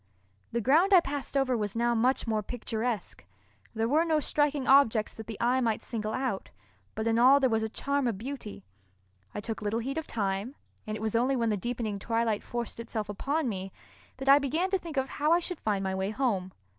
[0.51, 3.23] The ground I passed over was now much more picturesque.
[3.75, 6.49] There were no striking objects that the eye might single out,
[6.95, 8.65] but in all there was a charm of beauty.
[9.35, 10.55] I took little heed of time,
[10.87, 13.71] and it was only when the deepening twilight forced itself upon me
[14.17, 16.51] that I began to think of how I should find my way home.